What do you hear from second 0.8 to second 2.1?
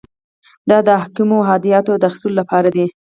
د احکامو او هدایت د